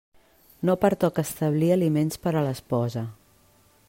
No 0.69 0.75
pertoca 0.85 1.25
establir 1.29 1.69
aliments 1.75 2.21
per 2.25 2.33
a 2.37 2.43
l'esposa. 2.47 3.05